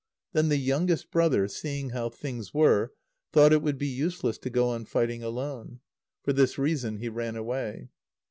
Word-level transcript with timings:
Then 0.33 0.49
the 0.49 0.57
youngest 0.57 1.11
brother, 1.11 1.47
seeing 1.47 1.91
how 1.91 2.09
things 2.09 2.55
were, 2.55 2.91
thought 3.31 3.53
it 3.53 3.61
would 3.61 3.77
be 3.77 3.85
useless 3.87 4.39
to 4.39 4.49
go 4.49 4.69
on 4.69 4.85
fighting 4.85 5.21
alone. 5.21 5.79
For 6.23 6.33
this 6.33 6.57
reason 6.57 6.97
he 6.97 7.07
ran 7.07 7.35
away. 7.35 7.89